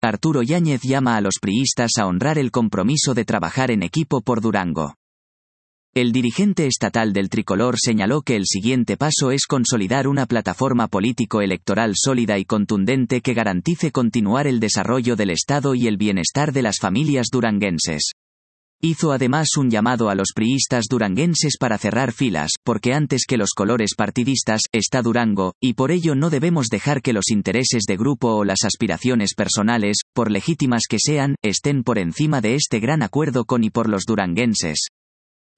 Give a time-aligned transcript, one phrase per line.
[0.00, 4.40] Arturo Yáñez llama a los priistas a honrar el compromiso de trabajar en equipo por
[4.40, 4.94] Durango.
[5.92, 11.94] El dirigente estatal del tricolor señaló que el siguiente paso es consolidar una plataforma político-electoral
[11.96, 16.76] sólida y contundente que garantice continuar el desarrollo del Estado y el bienestar de las
[16.78, 18.12] familias duranguenses.
[18.80, 23.50] Hizo además un llamado a los priistas duranguenses para cerrar filas, porque antes que los
[23.50, 28.36] colores partidistas, está Durango, y por ello no debemos dejar que los intereses de grupo
[28.36, 33.46] o las aspiraciones personales, por legítimas que sean, estén por encima de este gran acuerdo
[33.46, 34.90] con y por los duranguenses.